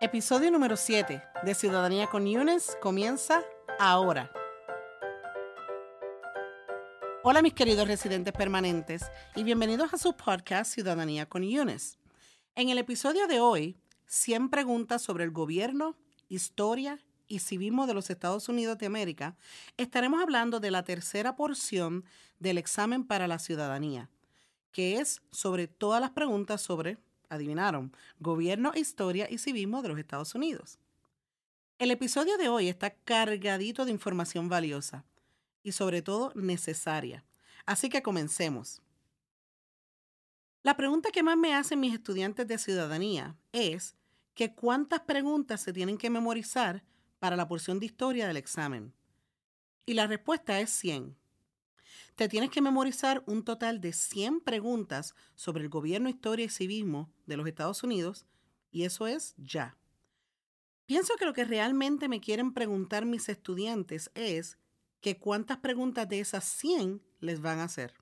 [0.00, 3.42] Episodio número 7 de Ciudadanía con Yunes comienza
[3.80, 4.30] ahora.
[7.24, 9.02] Hola mis queridos residentes permanentes
[9.34, 11.98] y bienvenidos a su podcast Ciudadanía con Yunes.
[12.54, 13.76] En el episodio de hoy,
[14.06, 15.96] 100 preguntas sobre el gobierno,
[16.28, 19.36] historia y civismo de los Estados Unidos de América,
[19.78, 22.04] estaremos hablando de la tercera porción
[22.38, 24.10] del examen para la ciudadanía,
[24.70, 30.34] que es sobre todas las preguntas sobre adivinaron, gobierno, historia y civismo de los Estados
[30.34, 30.78] Unidos.
[31.78, 35.04] El episodio de hoy está cargadito de información valiosa
[35.62, 37.24] y sobre todo necesaria.
[37.66, 38.80] Así que comencemos.
[40.62, 43.96] La pregunta que más me hacen mis estudiantes de ciudadanía es
[44.34, 46.82] que cuántas preguntas se tienen que memorizar
[47.18, 48.92] para la porción de historia del examen.
[49.86, 51.16] Y la respuesta es 100.
[52.16, 57.12] Te tienes que memorizar un total de 100 preguntas sobre el gobierno, historia y civismo
[57.26, 58.26] de los Estados Unidos
[58.70, 59.76] y eso es ya.
[60.86, 64.58] Pienso que lo que realmente me quieren preguntar mis estudiantes es
[65.00, 67.94] que cuántas preguntas de esas 100 les van a hacer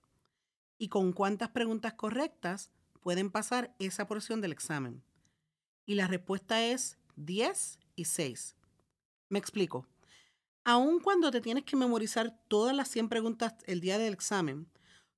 [0.79, 2.71] y con cuántas preguntas correctas
[3.01, 5.03] pueden pasar esa porción del examen.
[5.85, 8.57] Y la respuesta es 10 y 6.
[9.29, 9.87] Me explico
[10.67, 14.69] aun cuando te tienes que memorizar todas las 100 preguntas el día del examen,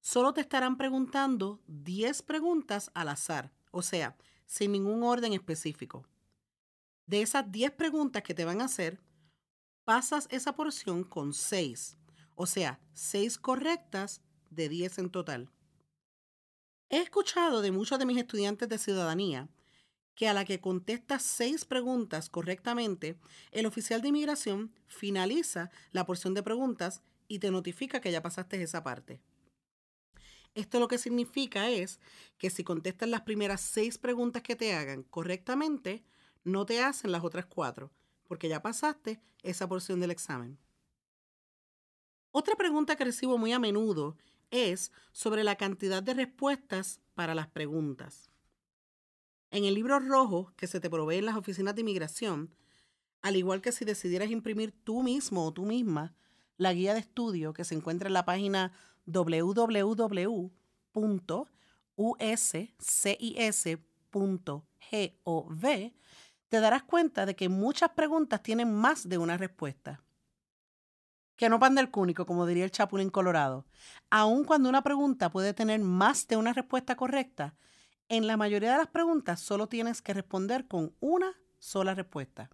[0.02, 6.04] solo te estarán preguntando 10 preguntas al azar, o sea, sin ningún orden específico.
[7.06, 9.00] De esas 10 preguntas que te van a hacer,
[9.86, 11.96] pasas esa porción con 6,
[12.34, 15.50] o sea, 6 correctas de 10 en total.
[16.90, 19.48] He escuchado de muchos de mis estudiantes de ciudadanía
[20.18, 23.16] que a la que contestas seis preguntas correctamente,
[23.52, 28.60] el oficial de inmigración finaliza la porción de preguntas y te notifica que ya pasaste
[28.60, 29.20] esa parte.
[30.56, 32.00] Esto lo que significa es
[32.36, 36.02] que si contestas las primeras seis preguntas que te hagan correctamente,
[36.42, 37.92] no te hacen las otras cuatro,
[38.24, 40.58] porque ya pasaste esa porción del examen.
[42.32, 44.16] Otra pregunta que recibo muy a menudo
[44.50, 48.32] es sobre la cantidad de respuestas para las preguntas.
[49.50, 52.54] En el libro rojo que se te provee en las oficinas de inmigración,
[53.22, 56.14] al igual que si decidieras imprimir tú mismo o tú misma
[56.56, 58.72] la guía de estudio que se encuentra en la página
[59.06, 60.42] www.uscis.gov,
[66.48, 70.02] te darás cuenta de que muchas preguntas tienen más de una respuesta.
[71.36, 73.64] Que no pan del cúnico, como diría el Chapulín Colorado.
[74.10, 77.54] Aun cuando una pregunta puede tener más de una respuesta correcta,
[78.08, 82.50] en la mayoría de las preguntas solo tienes que responder con una sola respuesta.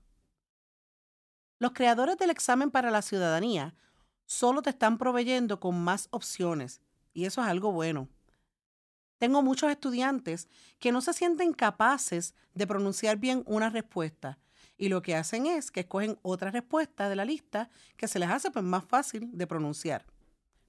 [1.59, 3.75] Los creadores del examen para la ciudadanía
[4.27, 6.81] solo te están proveyendo con más opciones
[7.13, 8.09] y eso es algo bueno.
[9.19, 10.49] Tengo muchos estudiantes
[10.79, 14.39] que no se sienten capaces de pronunciar bien una respuesta
[14.77, 18.29] y lo que hacen es que escogen otra respuesta de la lista que se les
[18.29, 20.05] hace pues, más fácil de pronunciar.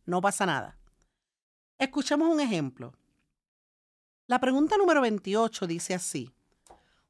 [0.05, 0.77] No pasa nada.
[1.79, 2.93] Escuchemos un ejemplo.
[4.27, 6.31] La pregunta número 28 dice así.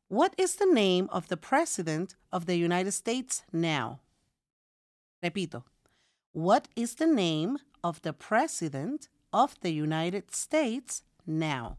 [0.10, 4.02] What is the name of the President of the United States now?
[5.22, 5.64] Repito.
[6.34, 11.78] What is the name of the President of the United States now?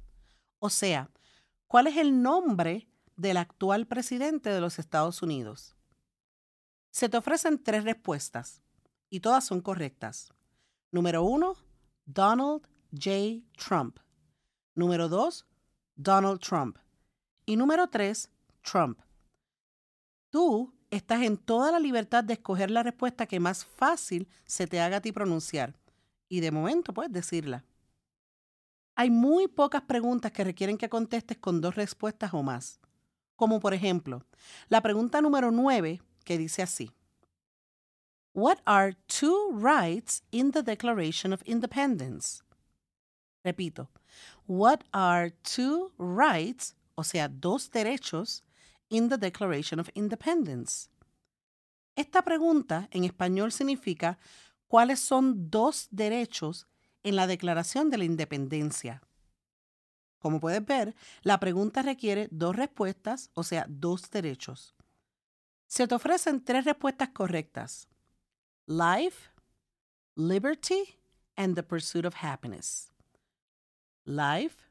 [0.59, 1.11] O sea,
[1.69, 5.77] ¿cuál es el nombre del actual presidente de los Estados Unidos?
[6.91, 8.63] Se te ofrecen tres respuestas
[9.11, 10.33] y todas son correctas.
[10.91, 11.57] Número uno,
[12.07, 13.43] Donald J.
[13.59, 13.99] Trump.
[14.77, 15.47] Número 2,
[15.97, 16.77] Donald Trump.
[17.47, 18.29] Y número 3,
[18.61, 18.99] Trump.
[20.29, 24.79] Tú estás en toda la libertad de escoger la respuesta que más fácil se te
[24.79, 25.75] haga a ti pronunciar.
[26.29, 27.65] Y de momento puedes decirla.
[28.97, 32.79] Hay muy pocas preguntas que requieren que contestes con dos respuestas o más.
[33.35, 34.27] Como por ejemplo,
[34.69, 36.93] la pregunta número 9 que dice así.
[38.35, 42.43] What are two rights in the Declaration of Independence?
[43.47, 43.89] Repito,
[44.49, 48.43] What are two rights, o sea, dos derechos,
[48.89, 50.89] in the Declaration of Independence?
[51.95, 54.19] Esta pregunta en español significa
[54.67, 56.67] ¿cuáles son dos derechos
[57.05, 59.01] en la Declaración de la Independencia?
[60.19, 64.75] Como puedes ver, la pregunta requiere dos respuestas, o sea, dos derechos.
[65.69, 67.89] Se te ofrecen tres respuestas correctas.
[68.67, 69.31] Life,
[70.17, 70.99] liberty,
[71.37, 72.91] and the pursuit of happiness
[74.07, 74.71] life,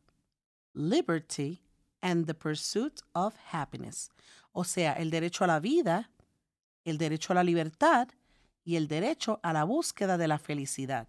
[0.73, 1.61] liberty,
[2.01, 4.09] and the pursuit of happiness.
[4.51, 6.09] O sea, el derecho a la vida,
[6.83, 8.09] el derecho a la libertad
[8.63, 11.07] y el derecho a la búsqueda de la felicidad.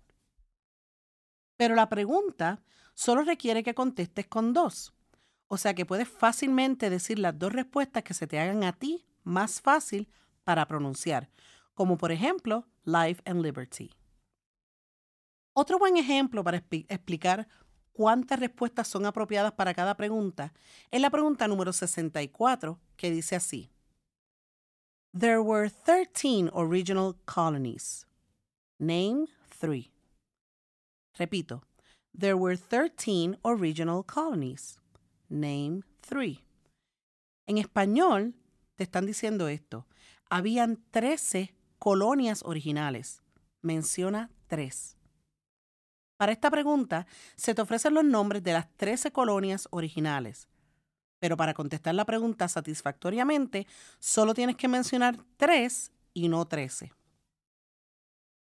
[1.57, 2.63] Pero la pregunta
[2.95, 4.93] solo requiere que contestes con dos.
[5.49, 9.07] O sea que puedes fácilmente decir las dos respuestas que se te hagan a ti
[9.23, 10.09] más fácil
[10.45, 11.31] para pronunciar,
[11.75, 13.93] como por ejemplo Life and Liberty.
[15.53, 17.49] Otro buen ejemplo para explicar
[17.97, 20.53] cuántas respuestas son apropiadas para cada pregunta
[20.91, 23.71] es la pregunta número 64, que dice así.
[25.19, 28.07] There were 13 original colonies.
[28.79, 29.29] Name
[29.59, 29.91] three.
[31.19, 31.63] Repito.
[32.13, 34.79] There were 13 original colonies.
[35.31, 36.45] Name three.
[37.47, 38.35] En español
[38.77, 39.87] te están diciendo esto.
[40.29, 43.23] Habían 13 colonias originales.
[43.63, 44.96] Menciona tres.
[46.17, 50.49] Para esta pregunta se te ofrecen los nombres de las 13 colonias originales.
[51.19, 53.67] Pero para contestar la pregunta satisfactoriamente,
[53.99, 56.93] solo tienes que mencionar tres y no 13.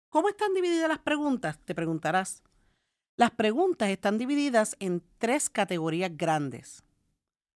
[0.09, 1.59] ¿Cómo están divididas las preguntas?
[1.59, 2.44] Te preguntarás.
[3.17, 6.83] Las preguntas están divididas en tres categorías grandes.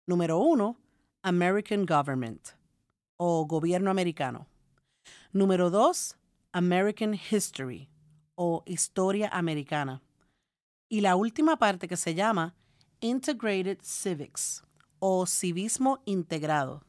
[0.07, 0.77] Número uno,
[1.23, 2.49] American Government
[3.17, 4.47] o gobierno americano.
[5.33, 6.17] Número dos,
[6.53, 7.89] American History
[8.37, 10.03] o historia americana.
[10.89, 12.55] Y la última parte que se llama
[13.01, 14.63] Integrated Civics
[15.01, 16.85] o civismo integrado.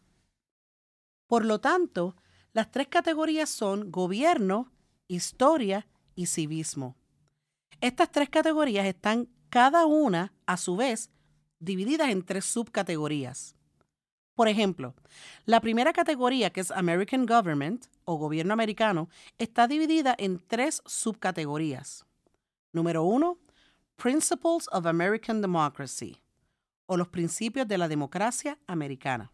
[1.27, 2.15] Por lo tanto,
[2.53, 4.71] las tres categorías son gobierno,
[5.07, 6.95] historia y civismo.
[7.81, 11.09] Estas tres categorías están cada una, a su vez,
[11.59, 13.55] divididas en tres subcategorías.
[14.35, 14.95] Por ejemplo,
[15.45, 22.05] la primera categoría, que es American Government o gobierno americano, está dividida en tres subcategorías.
[22.71, 23.37] Número uno,
[23.97, 26.21] Principles of American Democracy
[26.85, 29.33] o los principios de la democracia americana.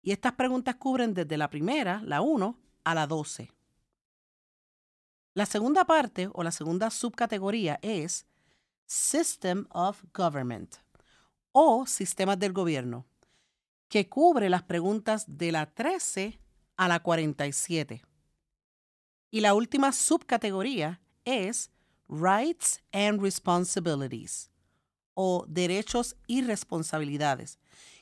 [0.00, 3.52] Y estas preguntas cubren desde la primera, la 1, a la 12.
[5.34, 8.26] La segunda parte o la segunda subcategoría es
[8.86, 10.76] System of Government
[11.52, 13.04] o sistemas del gobierno
[13.88, 16.41] que cubre las preguntas de la 13
[16.84, 18.02] a la 47.
[19.30, 21.70] Y la última subcategoría es
[22.08, 24.50] Rights and Responsibilities
[25.14, 27.60] o Derechos y Responsabilidades,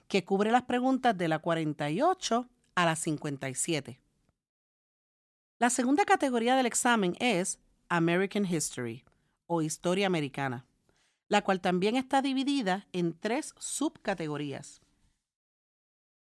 [0.09, 4.01] que cubre las preguntas de la 48 a la 57.
[5.59, 7.59] La segunda categoría del examen es
[7.91, 9.05] American History
[9.47, 10.65] o Historia Americana,
[11.29, 14.81] la cual también está dividida en tres subcategorías.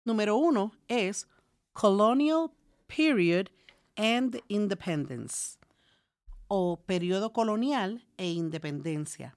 [0.04, 1.26] Número uno es
[1.74, 2.52] Colonial
[2.86, 3.50] Period
[3.96, 5.58] and Independence
[6.46, 9.36] o periodo colonial e independencia,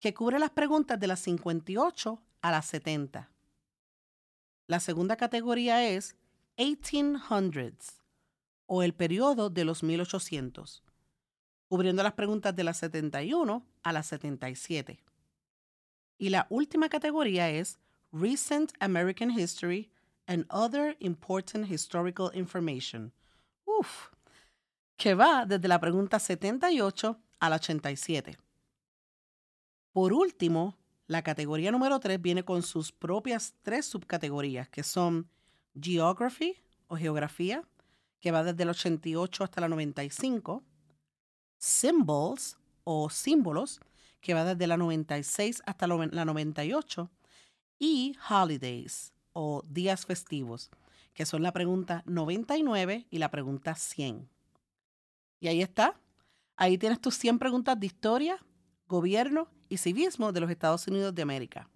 [0.00, 3.30] que cubre las preguntas de las 58 a las 70.
[4.66, 6.16] La segunda categoría es
[6.56, 8.02] 1800s
[8.66, 10.82] o el periodo de los 1800,
[11.68, 15.04] cubriendo las preguntas de las 71 a las 77.
[16.18, 17.78] Y la última categoría es
[18.10, 19.88] Recent American History
[20.30, 23.12] and Other Important Historical Information.
[23.64, 24.10] Uf,
[24.96, 28.38] que va desde la pregunta 78 a la 87.
[29.92, 30.76] Por último,
[31.08, 35.28] la categoría número 3 viene con sus propias tres subcategorías, que son
[35.74, 36.54] Geography
[36.86, 37.64] o Geografía,
[38.20, 40.62] que va desde el 88 hasta la 95,
[41.58, 43.80] Symbols o Símbolos,
[44.20, 47.10] que va desde la 96 hasta la 98,
[47.80, 50.70] y holidays o días festivos,
[51.14, 54.28] que son la pregunta 99 y la pregunta 100.
[55.40, 56.00] Y ahí está.
[56.56, 58.44] Ahí tienes tus 100 preguntas de historia,
[58.86, 61.70] gobierno y civismo de los Estados Unidos de América.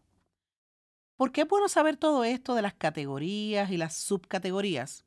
[1.17, 5.05] ¿Por qué es bueno saber todo esto de las categorías y las subcategorías?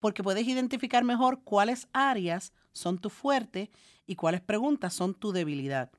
[0.00, 3.70] Porque puedes identificar mejor cuáles áreas son tu fuerte
[4.06, 5.90] y cuáles preguntas son tu debilidad.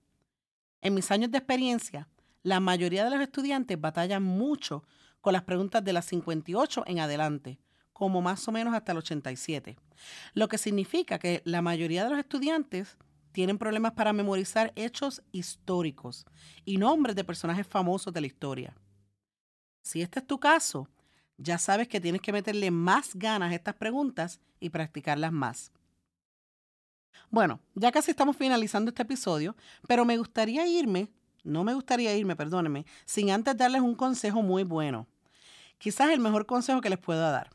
[0.82, 2.08] En mis años de experiencia,
[2.44, 4.84] la mayoría de los estudiantes batallan mucho
[5.30, 7.60] con las preguntas de las 58 en adelante,
[7.94, 9.78] como más o menos hasta el 87.
[10.34, 12.98] Lo que significa que la mayoría de los estudiantes
[13.32, 16.26] tienen problemas para memorizar hechos históricos
[16.66, 18.76] y nombres de personajes famosos de la historia.
[19.84, 20.90] Si este es tu caso,
[21.38, 25.72] ya sabes que tienes que meterle más ganas a estas preguntas y practicarlas más.
[27.30, 29.56] Bueno, ya casi estamos finalizando este episodio,
[29.88, 31.12] pero me gustaría irme
[31.44, 35.08] no me gustaría irme, perdónenme, sin antes darles un consejo muy bueno.
[35.80, 37.50] Quizás el mejor consejo que les pueda dar.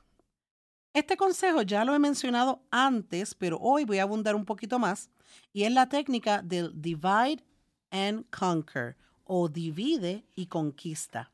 [0.94, 5.10] Este consejo ya lo he mencionado antes, pero hoy voy a abundar un poquito más,
[5.52, 7.44] y es la técnica del divide
[7.90, 11.32] and conquer, o divide y conquista.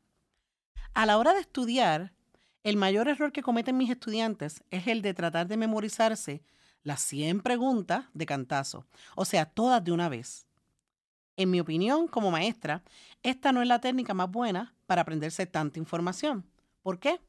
[0.93, 2.11] A la hora de estudiar,
[2.63, 6.43] el mayor error que cometen mis estudiantes es el de tratar de memorizarse
[6.83, 10.45] las 100 preguntas de cantazo, o sea, todas de una vez.
[11.37, 12.83] En mi opinión, como maestra,
[13.23, 16.50] esta no es la técnica más buena para aprenderse tanta información.
[16.81, 17.19] ¿Por qué?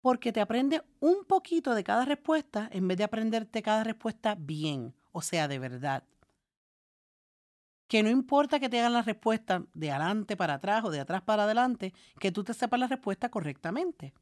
[0.00, 4.94] Porque te aprende un poquito de cada respuesta en vez de aprenderte cada respuesta bien,
[5.12, 6.04] o sea, de verdad.
[7.88, 11.22] Que no importa que te hagan la respuesta de adelante para atrás o de atrás
[11.22, 14.12] para adelante, que tú te sepas la respuesta correctamente.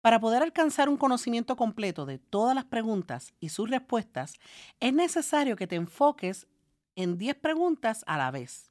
[0.00, 4.34] Para poder alcanzar un conocimiento completo de todas las preguntas y sus respuestas,
[4.78, 6.46] es necesario que te enfoques
[6.94, 8.70] en 10 preguntas a la vez.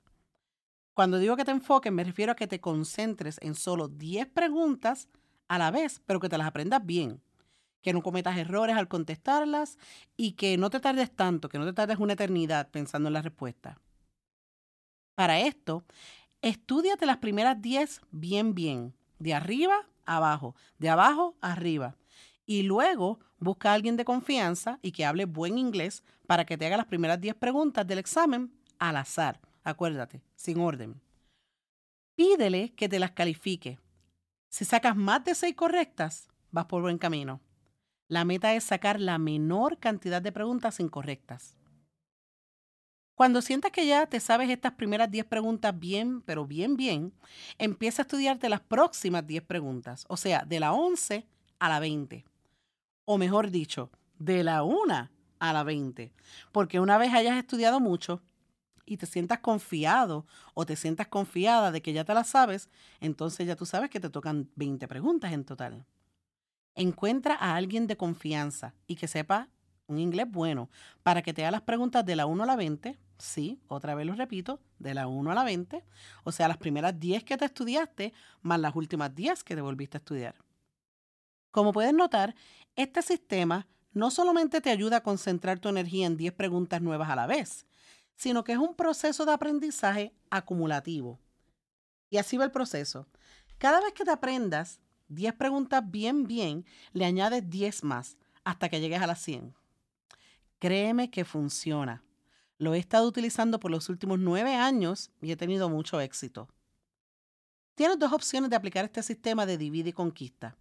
[0.96, 5.10] Cuando digo que te enfoques, me refiero a que te concentres en solo 10 preguntas
[5.50, 7.22] a la vez, pero que te las aprendas bien.
[7.82, 9.78] Que no cometas errores al contestarlas
[10.16, 13.22] y que no te tardes tanto, que no te tardes una eternidad pensando en la
[13.22, 13.78] respuesta.
[15.16, 15.84] Para esto,
[16.42, 21.98] estudiate las primeras 10 bien, bien, de arriba abajo, de abajo arriba.
[22.46, 26.66] Y luego busca a alguien de confianza y que hable buen inglés para que te
[26.66, 29.42] haga las primeras 10 preguntas del examen al azar.
[29.66, 31.02] Acuérdate, sin orden.
[32.16, 33.80] Pídele que te las califique.
[34.48, 37.42] Si sacas más de 6 correctas, vas por buen camino.
[38.08, 41.58] La meta es sacar la menor cantidad de preguntas incorrectas.
[43.16, 47.12] Cuando sientas que ya te sabes estas primeras 10 preguntas bien, pero bien, bien,
[47.58, 51.26] empieza a estudiarte las próximas 10 preguntas, o sea, de la 11
[51.58, 52.24] a la 20.
[53.06, 56.14] O mejor dicho, de la 1 a la 20.
[56.52, 58.22] Porque una vez hayas estudiado mucho
[58.86, 63.48] y te sientas confiado o te sientas confiada de que ya te las sabes, entonces
[63.48, 65.86] ya tú sabes que te tocan 20 preguntas en total.
[66.75, 69.50] Encuentra a alguien de confianza y que sepa
[69.88, 70.70] un inglés bueno
[71.04, 74.06] para que te haga las preguntas de la 1 a la 20 Sí, otra vez
[74.06, 75.86] lo repito, de la 1 a la 20,
[76.24, 79.98] o sea, las primeras 10 que te estudiaste más las últimas 10 que te volviste
[79.98, 80.36] a estudiar.
[81.51, 82.36] Como puedes notar,
[82.75, 87.15] este sistema no solamente te ayuda a concentrar tu energía en 10 preguntas nuevas a
[87.15, 87.65] la vez,
[88.16, 91.20] sino que es un proceso de aprendizaje acumulativo.
[92.10, 93.08] Y así va el proceso.
[93.58, 98.80] Cada vez que te aprendas 10 preguntas bien, bien, le añades 10 más hasta que
[98.80, 99.54] llegues a las 100.
[100.60, 102.04] Créeme que funciona.
[102.58, 106.48] Lo he estado utilizando por los últimos nueve años y he tenido mucho éxito.
[107.76, 110.56] Tienes dos opciones de aplicar este sistema de divide y conquista.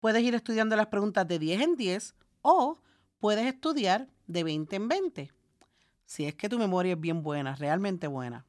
[0.00, 2.78] Puedes ir estudiando las preguntas de 10 en 10 o
[3.18, 5.32] puedes estudiar de 20 en 20.
[6.06, 8.46] Si es que tu memoria es bien buena, realmente buena.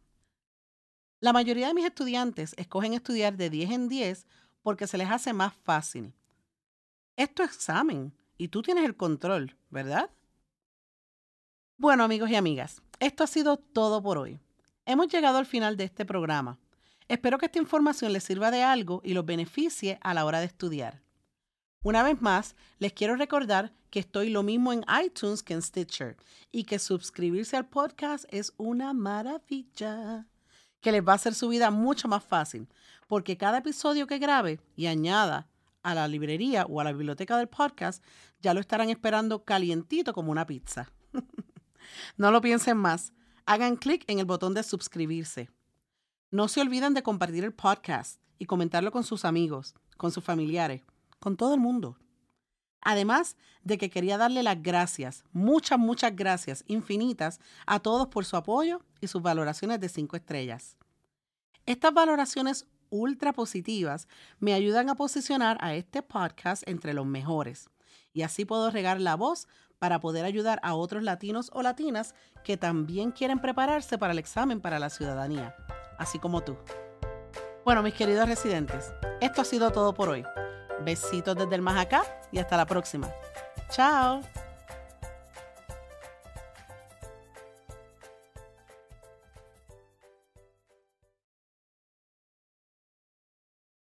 [1.20, 4.28] La mayoría de mis estudiantes escogen estudiar de 10 en 10
[4.62, 6.14] porque se les hace más fácil.
[7.16, 10.10] Es tu examen y tú tienes el control, ¿verdad?
[11.78, 14.40] Bueno amigos y amigas, esto ha sido todo por hoy.
[14.86, 16.60] Hemos llegado al final de este programa.
[17.08, 20.46] Espero que esta información les sirva de algo y los beneficie a la hora de
[20.46, 21.05] estudiar.
[21.86, 26.18] Una vez más, les quiero recordar que estoy lo mismo en iTunes que en Stitcher
[26.51, 30.25] y que suscribirse al podcast es una maravilla,
[30.82, 32.68] que les va a hacer su vida mucho más fácil,
[33.06, 35.48] porque cada episodio que grabe y añada
[35.84, 38.04] a la librería o a la biblioteca del podcast,
[38.42, 40.92] ya lo estarán esperando calientito como una pizza.
[42.18, 43.13] No lo piensen más.
[43.46, 45.51] Hagan clic en el botón de suscribirse.
[46.32, 50.82] No se olviden de compartir el podcast y comentarlo con sus amigos, con sus familiares,
[51.19, 51.98] con todo el mundo.
[52.81, 58.38] Además de que quería darle las gracias, muchas, muchas gracias infinitas a todos por su
[58.38, 60.77] apoyo y sus valoraciones de cinco estrellas.
[61.65, 64.07] Estas valoraciones ultra positivas
[64.39, 67.69] me ayudan a posicionar a este podcast entre los mejores
[68.13, 69.48] y así puedo regar la voz
[69.79, 74.62] para poder ayudar a otros latinos o latinas que también quieren prepararse para el examen
[74.62, 75.55] para la ciudadanía,
[75.98, 76.55] así como tú.
[77.65, 80.24] Bueno, mis queridos residentes, esto ha sido todo por hoy.
[80.82, 83.10] Besitos desde el más acá y hasta la próxima.
[83.70, 84.22] Chao.